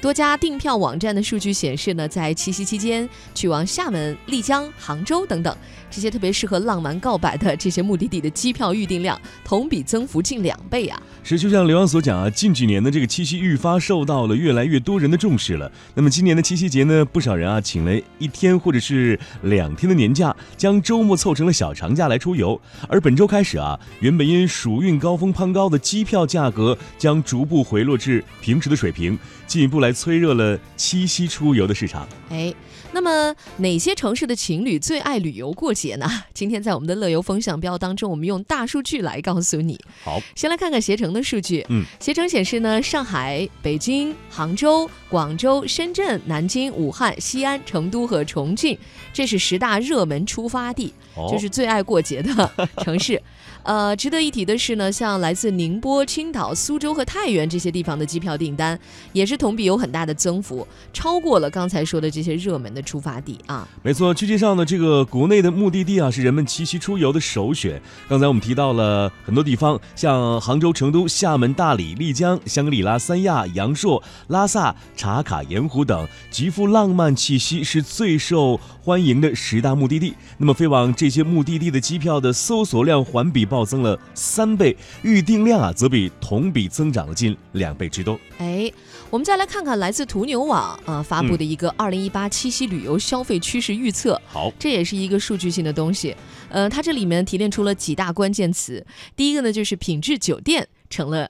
[0.00, 5.54] 多家订票网站的数据显示呢，在七夕期间，去往厦门、丽江、杭州等等
[5.90, 11.02] 这些特别适合浪漫告白的这些目的地的机票预订量同比增幅近两倍啊！
[11.24, 15.70] 是，就像刘洋所讲啊，近几年的这个七夕愈发受到了越来越多人的重视了。
[15.94, 22.60] 那么今年的七夕节呢，不少人啊请了一天或者是两天的年假，将周末凑成了小长假来出游。
[22.88, 29.18] 而本周开始啊，原本因暑运高峰攀高的机票价格将逐步回落至平时的水平，
[29.48, 32.06] 进一步来催热了七夕出游的市场。
[32.30, 32.54] 哎，
[32.92, 36.06] 那么哪些城市的情侣最爱旅游过节呢？
[36.34, 39.80] 今天在我们的乐游风向标当中，我们用大数据来告诉你。
[40.04, 41.64] 好，先来看看携程的数据。
[41.70, 48.78] 嗯，携程显示呢，上海、北京、杭州、广州、深圳、南京、武汉、西安、成都和重庆，
[49.14, 52.50] 这是十大热门出发地，哦就是最爱过节的
[52.84, 53.20] 城市。
[53.62, 58.78] 呃，值得一提的是呢，像来自宁波、青岛、苏州和太原这些地方的机票订单，
[59.12, 63.68] 也是同比有很大的增幅，超过了刚才说的这些热门的出发地啊。
[63.82, 67.80] 没错，据介绍呢，这个国内的目的地啊是人们七夕出游的首选。
[68.08, 80.14] 刚才我们提到了很多地方，像杭州、成都、厦门、大理、丽江、香格里拉、三亚、阳朔、拉萨、茶卡、盐湖等，极富浪漫气息，是最受欢迎的十大目的地。
[80.38, 88.16] 那么飞往这些目的地的机票的搜索量环比报暴增了三倍，预订量啊则比同比增长了近两倍之多。
[88.38, 88.70] 哎，
[89.10, 94.20] 我们再来看看来自途牛网啊发布的一个二零一八七夕旅游消费趋势预测。
[94.28, 96.14] 好，这也是一个数据性的东西，
[96.50, 98.86] 呃，它这里面提炼出了几大关键词。
[99.16, 101.28] 第一个呢，就是品质酒店成了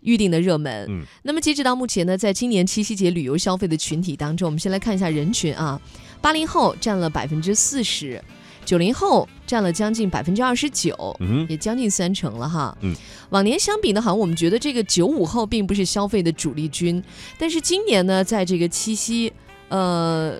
[0.00, 0.86] 预定的热门。
[0.88, 5.78] 嗯，那么截止到目前呢，在今年七夕节旅游消费的群体当中，我们先来看一下人群啊，
[6.22, 8.22] 八零后占了百分之四十，
[8.66, 11.16] 九零后占了将近百分之二十九。
[11.20, 12.76] 嗯，也将近三成了哈。
[12.82, 12.94] 嗯，
[13.30, 17.02] 往年相比呢，好像我们觉得这个九五后并不是消费的主力军，
[17.38, 19.32] 但是今年呢，在这个七夕，
[19.70, 20.38] 呃。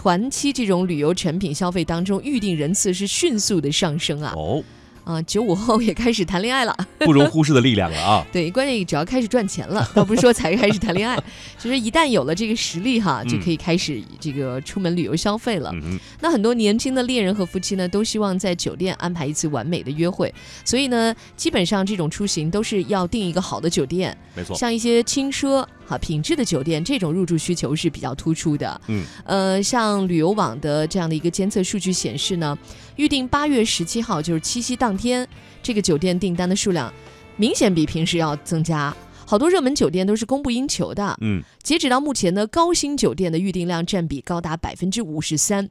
[0.00, 4.32] 团期这种旅游产品消费当中，预订人次是迅速的上升啊！
[4.36, 4.62] 哦，
[5.08, 6.76] 啊，九五后也开始谈恋爱了。
[7.00, 8.26] 不容忽视的力量了啊！
[8.30, 11.16] 对，关键只要开始赚钱了，倒不是说才开始谈恋爱，
[11.58, 15.70] 就是一旦有了这个实力哈，就可以开始这个出门旅游消费了。
[15.72, 20.32] 嗯，那很多年轻的恋人和夫妻呢，都希望在酒店安排一次完美的约会，
[20.62, 24.54] 所以呢，基本上这种出行都是要订一个好的酒店，没错。
[24.54, 28.78] 像一些轻奢哈品质的酒店，这种入住需求是比较突出的。
[28.88, 32.56] 嗯，呃，像旅游网的这样的一个监测数据显示呢，
[32.96, 35.26] 预定八月十七号就是七夕当天，
[35.62, 36.92] 这个酒店订单的数量
[37.36, 38.94] 明显比平时要增加。
[39.24, 41.16] 好多热门酒店都是供不应求的。
[41.22, 45.68] 嗯，截止到目前呢，高新酒店的预订量占比高达百分之五十三。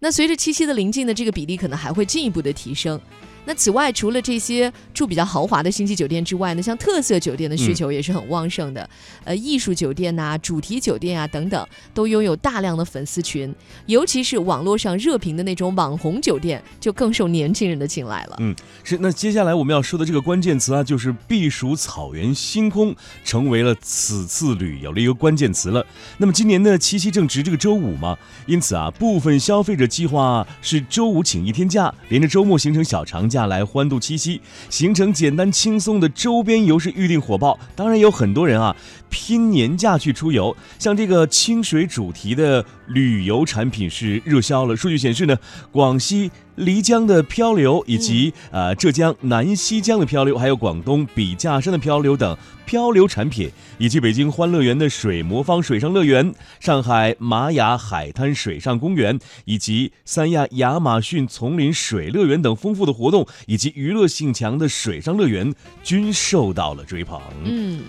[0.00, 3.00] 那随着七夕的临近呢，这个比例可能还会进一步的提升。
[3.44, 8.88] 那此外，除了这些住比较豪华的星级酒店之外呢，像特色酒店的需求也是很旺盛的。
[9.24, 13.54] 呃，艺术酒店呐、主题酒店啊等等，都拥有大量的粉丝群。
[13.86, 18.36] 尤其是网络上热评的那种网红酒店，就更受年轻人的青睐了。
[18.40, 18.98] 嗯，是。
[18.98, 22.94] 那接下来我们要说的这个关键词啊，就是避暑草原星空，
[23.24, 25.84] 成为了此次旅游的一个关键词了。
[26.18, 28.16] 那么今年的七夕正值这个周五嘛，
[28.46, 34.40] 因此啊，部分消费者计划是周五请一天假，连着周末形成小长假下来欢度七夕，
[34.70, 37.58] 行程简单轻松的周边游是预定火爆。
[37.74, 38.76] 当然有很多人啊
[39.10, 44.76] 拼年假去出游，像这个清水主题的旅游产品是热销了。
[44.76, 45.36] 数据显示呢，
[45.72, 46.30] 广西。
[46.56, 67.20] 漓江的漂流，以及呃浙江南溪江的漂流，还有广东笔架山的漂流等漂流产品，以及北京欢乐园的水魔方水上乐园、上海玛雅海滩水上公园，以及三亚亚马逊丛林水乐园等丰富的活动，以及娱乐性强的水上乐园，均受到了追捧。
[67.44, 67.80] 嗯。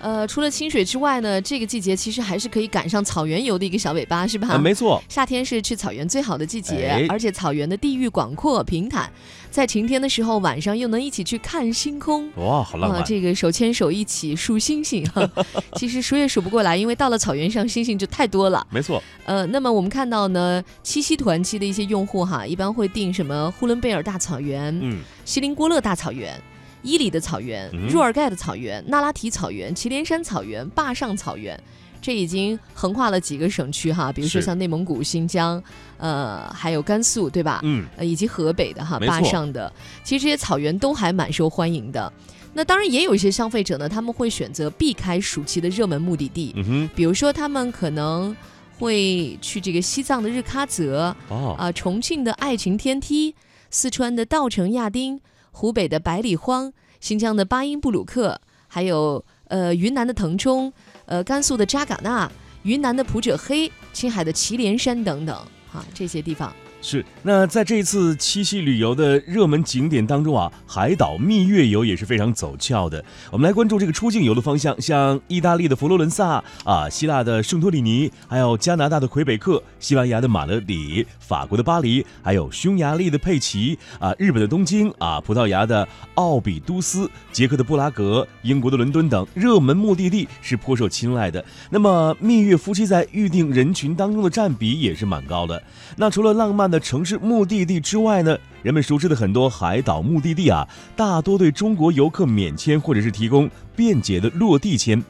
[0.00, 4.48] 呃，除了清水之外呢，这个季节其实还是可以赶上草原游的一个小尾巴，是吧？
[4.48, 9.12] 啊，没错，夏天是去草原最好的季节，哎而且草原的地域广阔平坦，
[9.50, 12.30] 在晴天的时候，晚上又能一起去看星空。
[12.36, 13.00] 哇，好浪漫！
[13.00, 15.28] 啊，这个手牵手一起数星星，哈，
[15.76, 18.66] 其实数也数不过来，因为到了草原上，星星就太多了。
[18.70, 26.40] 没错，呃，那么我们看到呢，七夕团期的一些用户哈，一般会订什么呼伦贝尔大草原、嗯，锡林郭勒大草原。
[26.82, 27.88] 伊犁的草原、嗯。
[27.88, 31.60] 若尔盖的草原、那拉提草原、祁连山草原、坝上草原，
[32.00, 35.62] 这已经横跨了几个省区哈，比如说像内蒙古、新疆，
[35.98, 37.60] 呃，还有甘肃，对吧？
[37.62, 39.72] 嗯，呃，以及河北的哈，坝上的，
[40.02, 42.12] 其实这些草原都还蛮受欢迎的。
[42.52, 46.52] 那当然也有一些消费者呢，他们会选择避开暑期的热门目的地，
[46.96, 48.34] 比如说他们可能
[48.78, 53.34] 会去这个西藏的日喀则，哦，啊，重庆的爱情天梯，
[53.70, 60.72] 四川的稻城亚丁，湖北的百里荒，新疆的巴音布鲁克，还有呃云南的腾冲，
[61.06, 62.30] 呃甘肃的扎尕那，
[62.62, 65.36] 云南的普者黑、青海的祁连山等等
[65.72, 66.54] 啊，这些地方。
[66.82, 73.04] 是，那在这一次七夕旅游的热门景点当中啊，海岛蜜月游也是非常走俏的。
[73.30, 91.44] 我们来关注这个出境游的方向，像意大利的佛罗伦萨啊，希腊的圣托里尼，还有加拿大的魁北克，西班牙的马德里，法国的巴黎，还有匈牙利的佩奇啊，日本的东京啊，葡萄牙的奥比都斯，捷克的布拉格，英国的伦敦等热门目的地是颇受青睐的。
[91.68, 95.62] 那么蜜月夫妻在预定人群当中的占比也是蛮高的。
[95.96, 96.69] 那除了浪漫。
[96.70, 105.02] 的城市目的地之外呢，人们熟知的很多海岛目的地啊，大多对中国游客免签或者是提供便捷的落地签。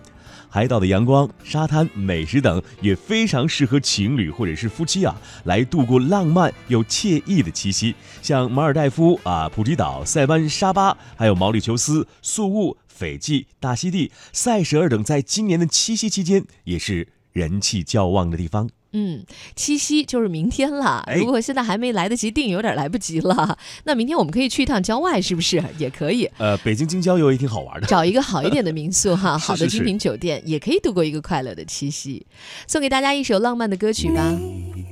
[0.52, 5.14] 海岛的阳光、沙滩、美食等也非常适合情侣或者是夫妻啊
[5.44, 7.94] 来度过浪漫又惬意的七夕。
[8.20, 18.68] 像马尔代夫啊、普吉岛、塞班、沙巴，还有毛里求斯、宿务、斐济、大溪地、塞舌尔等，在今年的七夕期间也是人气较旺的地方。
[18.92, 19.22] 嗯，
[19.54, 21.08] 七夕就是明天了。
[21.16, 23.56] 如果现在还没来得及订，有点来不及了。
[23.84, 26.28] 那明天我们可以去一趟郊外，是不是也可以？
[26.38, 27.86] 呃，北京京郊游也挺好玩的。
[27.86, 32.26] 找一个好一点的民宿哈， 好的精品酒店，也可以度过一个快乐的七夕。
[32.66, 34.36] 送给大家一首浪漫的歌曲吧。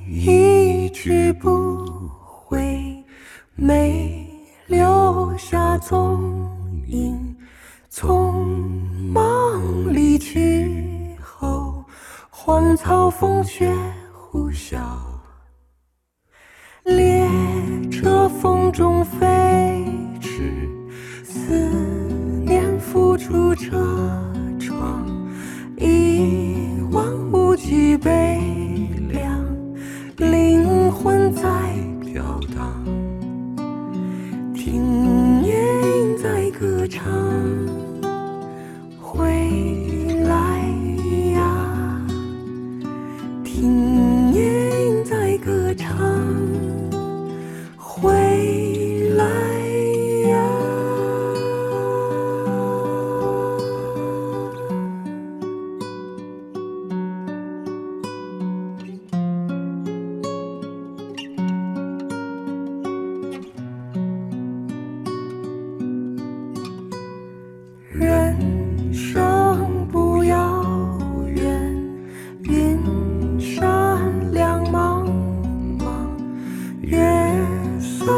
[0.09, 1.88] 一去不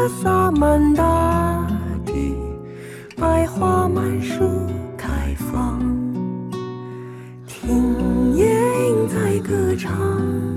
[0.07, 1.67] 洒满大
[2.05, 2.35] 地，
[3.17, 4.67] 百花满树
[4.97, 5.79] 开放，
[7.45, 8.45] 听夜
[8.89, 10.50] 莺在歌唱。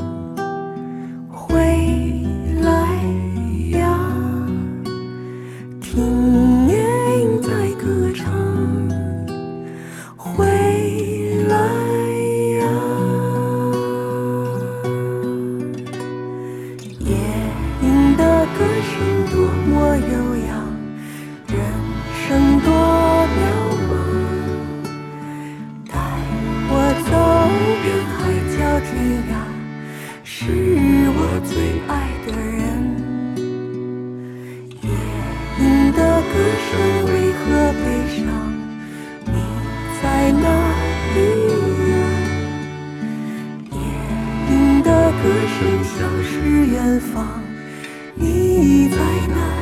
[46.84, 47.41] 远方
[48.14, 48.96] 你在
[49.29, 49.54] 哪？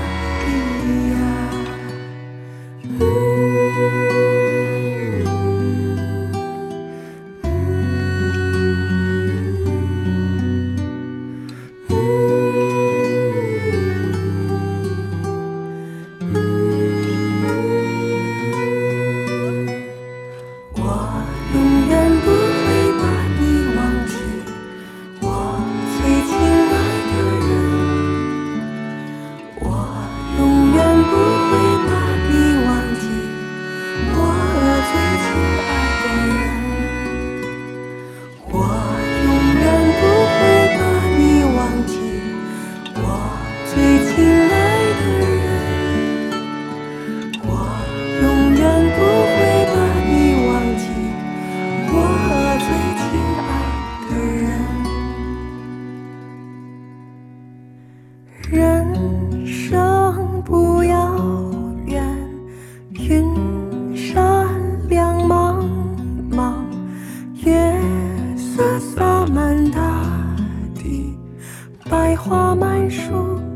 [71.92, 73.51] 百花满树。